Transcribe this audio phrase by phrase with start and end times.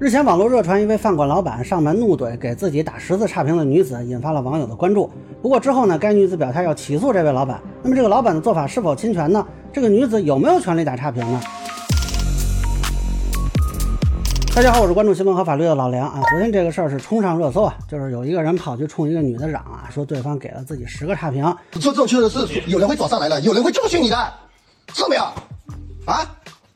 [0.00, 5.10] 日前，网络热传一位饭馆老板上门怒怼给自己打十次差评的女子，引发了网友的关注。
[5.42, 7.60] 不过之后呢，该女子表态要起诉这位老板。
[7.82, 9.46] 那么这个老板的做法是否侵权呢？
[9.70, 11.38] 这个女子有没有权利打差评呢？
[14.54, 16.22] 大家好，我是关注新闻和法律的老梁啊。
[16.30, 21.44] 昨天这个事儿是冲上热搜啊，就是有一个人跑去冲一个女的嚷啊，说对方给了自己十个差评。
[21.72, 22.38] 做这种缺的事，
[22.68, 24.16] 有人会找上来的，有人会教训你的，
[24.94, 25.24] 知道没有？
[26.06, 26.24] 啊？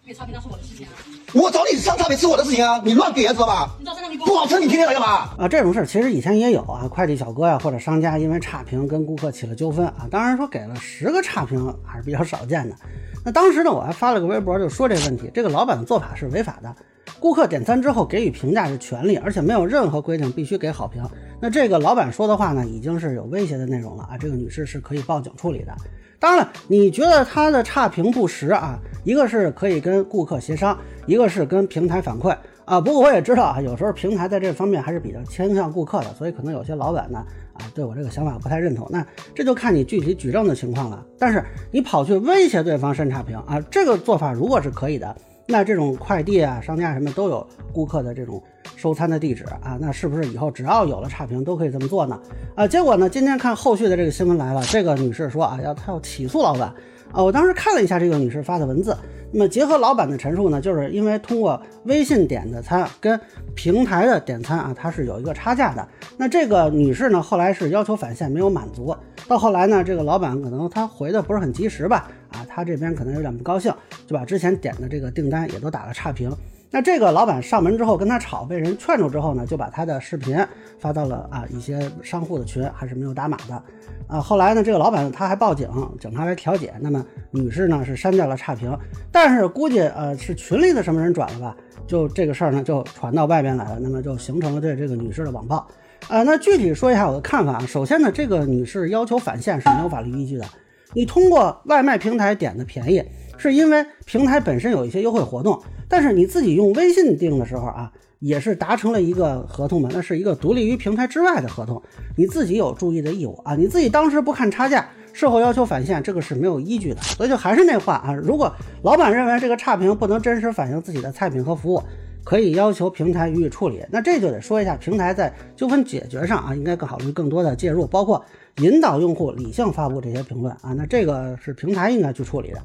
[0.07, 0.93] 给差评那是我的事情啊。
[1.35, 3.69] 我找你上差评是我的事情啊，你乱给啊，知道吧？
[3.81, 5.31] 你找上差评不好吃，你天天来干嘛？
[5.37, 12.77] 啊，这种事儿其实以前也有啊，快递小哥呀或者商家因为差评跟顾客起了纠纷啊，当然说给了十个差评还是比较少见的。
[13.25, 16.73] 那当时呢，我还发了个微博就说这个问题，这个老板的做法是违法的。
[17.19, 21.03] 顾客点餐之后给予评价是权利，而且没有任何规定必须给好评。
[21.41, 25.75] 那这个老板说的话呢，已经是有威胁的内容了啊，这个女士是可以报警处理的。
[26.21, 28.79] 当然了，你觉得她的差评不实啊？
[29.05, 30.77] 一个是可以跟顾客协商，
[31.07, 32.81] 一个是跟平台反馈啊。
[32.81, 38.87] 不过我也知道啊，有时候平台在这方面还是比较倾向顾客的，所以可能有些老板呢啊，对我这个想法不太认同。
[38.91, 41.05] 那这就看你具体举证的情况了。
[41.19, 45.15] 但是你跑去威胁对方删差评啊，这个做法如果是可以的，
[45.47, 48.43] 那这种快递啊、商家什么都有顾客的这种。
[48.77, 52.21] 收餐的地址啊，那是不是以后只要有了差评都可以这么做呢？
[52.55, 56.75] 啊，结果呢，今天看后续的这个新闻来了，这个女士说啊，要她要起诉老板
[57.15, 57.23] 啊。
[57.23, 58.97] 我当时看了一下这个女士发的文字，
[59.33, 63.19] 那么结合老板的陈述呢，就是因为通过微信点的餐跟
[63.55, 65.89] 平台的点餐啊，它是有一个差价的。
[66.17, 68.95] 那这个女士呢，后来是要求返现没有满足，
[69.29, 73.73] 到后来呢，这个老板可能他回的不是很及时吧，啊，他这边可能有点不高兴，
[74.07, 76.31] 就把之前点的这个订单也都打了差评。
[76.75, 80.37] 那这个老板上门之后跟他吵，被人劝住之后呢，就把他的视频
[80.77, 83.63] 发到了啊一些商户的群，还是没有打码的，
[84.09, 86.75] 啊，后来呢，这个老板他还报警，警察来调解。
[86.81, 88.77] 那么女士呢是删掉了差评，
[89.13, 95.65] 但是估计呃是群里的什么人转了吧，就这个事儿呢就传到外边来了，那么就形成了对这个女士的网暴。
[96.09, 100.45] 啊，那具体说一下我的看法啊，首先呢，这个女士要求返现是没有法律依据的，
[100.93, 103.01] 你通过外卖平台点的便宜，
[103.37, 105.61] 是因为平台本身有一些优惠活动。
[105.89, 111.81] 但是你自己用微信订的时候啊，也是达成了一个合同嘛，那是一个独立于平台之外的合同，
[112.17, 113.55] 你自己有注意的义务啊。
[113.55, 117.01] 你自己当时不看差价，事后要求返现，这个是没有依据的。
[117.03, 118.53] 所以就还是那话啊，如果
[118.83, 121.83] 老板认为这个差评不能真实反映自己的菜品和服务，
[122.25, 123.85] 可以要求平台予以处理。
[123.91, 128.25] 那这就得说一下，平台在纠纷解决上啊，应该考虑更多的介入，包括
[128.57, 130.73] 引导用户理性发布这些评论啊。
[130.75, 132.59] 那这个是平台应该去处理的。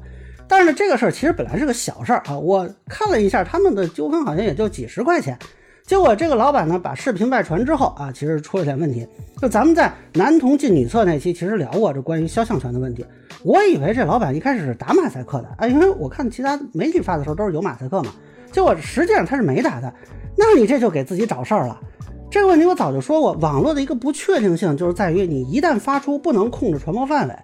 [0.50, 5.38] 但是这个事儿其实本来是个小事儿啊，我看了一下他们的纠纷好像也就几十块钱，
[5.86, 9.06] 结果这个老板呢把视频外传之后啊，其实出了点问题。
[9.40, 13.06] 就咱们在男同进女厕那期其实聊过这关于肖像权的问题，
[13.44, 18.12] 我以为这老板一开始是打马赛克的啊，因为我看其他媒体发的时候都是有马赛克嘛，
[18.50, 19.94] 结果实际上他是没打的，
[20.36, 21.80] 那你这就给自己找事儿了。
[22.28, 27.34] 这个问题我早就说过，网络的一个不确定性就是在于你一旦发出不能控制传播范围。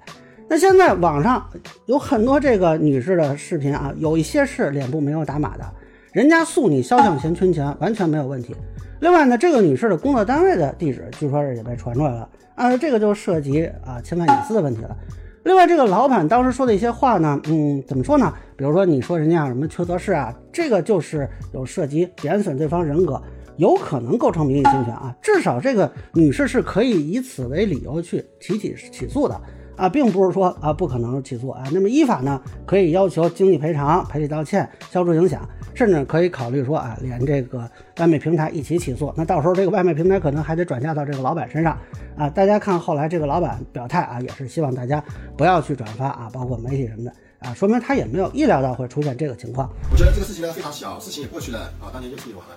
[0.48, 1.44] 那现在网上
[1.86, 5.64] 有很多这个女士的视频啊，有一些是脸部没有打码的，
[6.12, 8.54] 人家诉你肖像权侵权完全没有问题。
[9.00, 14.96] 另外呢，这个女士的工作单位的地址据说是也被传出来了啊，这个就涉及啊侵犯隐私的问题了。
[15.42, 18.32] 另外，这个老板当时说的一些话呢，嗯，怎么说呢？
[18.56, 23.20] 比如说你说人家什么缺德事啊，这个就是有涉及贬损对方人格，
[23.56, 25.14] 有可能构成名誉侵权啊。
[25.20, 29.40] 至少这个女士是可以以此为理由去提起起诉的。
[29.76, 39.12] 啊，并不是说啊不可能起诉啊，那么依法呢可以要求经济赔偿、赔礼道歉、消除影响，甚至可以考虑说啊连这个外卖平台一起起诉。
[39.16, 41.78] 那到时候这个外卖平台可能还得转嫁到这个老板身上
[42.16, 42.28] 啊。
[42.30, 45.02] 大家看后来这个老板表态啊，也是希望大家
[45.36, 49.68] 不要去转发啊，包括媒体什么的啊，说明他也没有意料到会出现这个情况。
[49.92, 52.56] 我觉得这个事情呢非常小，事情也过去了啊，当年就处理完了。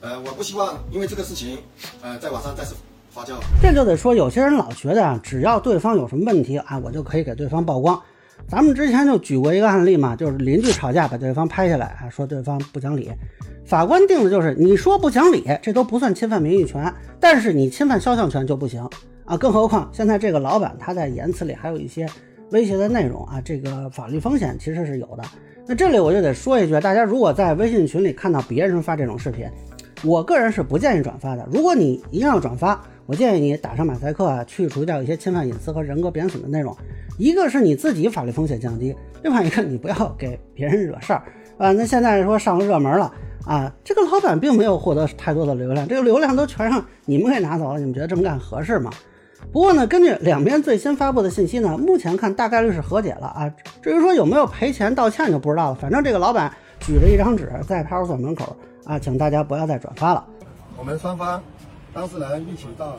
[0.00, 1.58] 呃，我不希望因为这个事情
[2.02, 2.74] 呃在网上再次。
[3.60, 8.00] 这就得说，有些人老觉得啊，只要对方有什么问题啊，我就可以给对方曝光。
[8.46, 13.10] 咱们之前就举过一个案例嘛，就是邻居吵架把对方拍下来啊，说对方不讲理，
[13.64, 18.86] 法官定的就是你说不讲理，这都不算侵犯名誉权，但是你侵犯肖像权就不行
[19.24, 19.36] 啊。
[19.36, 22.06] 更何况现在这个老板他在言辞里还有一些
[22.50, 25.24] 威胁的内容啊，这个法律风险其实是有的。
[25.66, 29.48] 那这里我就得说一句，大家如果在微信群里看到别人发这种视频，
[30.04, 31.48] 我个人是不建议转发的。
[31.50, 36.76] 如果你一定要转发，我建议你打上马赛克啊，去除掉一些侵犯隐私和人格贬损的内容。
[37.18, 41.22] 一个是你自己法律风险降低，另外一个你不要给别人惹事儿
[41.56, 41.72] 啊。
[41.72, 43.12] 那现在说上了热门了
[43.46, 47.78] 啊，这个老板并没有获得太多的流量，这个流量都全让你们给拿走了。
[47.78, 48.90] 你们觉得这么干合适吗？
[49.52, 53.48] 不过呢，根据两边最新发布的信息呢，目前看大概率是和解了啊。
[53.80, 55.74] 至于说有没有赔钱道歉就不知道了。
[55.76, 60.26] 反正这个老板举着一张纸在派出所门口啊，请大家不要再转发了。
[60.76, 61.40] 我们双方
[61.96, 62.98] 当事人一起到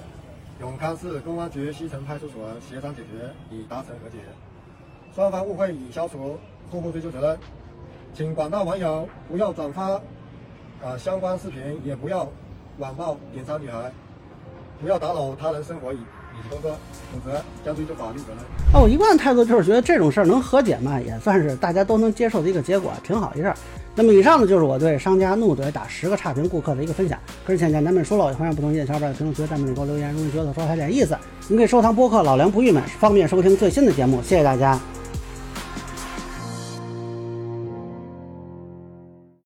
[0.59, 4.17] 永康市公安局西城派出所协商解决，已达成和解，
[5.15, 6.35] 双方误会已消除，
[6.71, 7.37] 互不追究责任。
[8.15, 10.01] 请广大网友不要转发
[10.83, 12.27] 啊相关视频，也不要
[12.79, 13.91] 网暴点杀女孩，
[14.81, 15.99] 不要打扰他人生活以
[16.37, 16.77] 以及工作，
[17.11, 18.37] 否则将追究法律责任。
[18.73, 23.55] 啊，我一贯态度就是觉得这种事儿能和解嘛，也算是大家都能接受的一个结果，挺好一事儿。
[23.95, 27.17] 那么以上呢就是我对商家怒怼打十个差评顾客的一个分享。
[27.43, 30.11] 可是浅浅难免说了，也欢迎不同意见小伙伴在评论区、弹幕里给我留言。
[30.11, 31.17] 如果你觉得说还有点意思，
[31.47, 34.21] 你可以收藏播客《老梁不郁闷》，方便收听最新的节目。
[34.21, 34.79] 谢谢大家。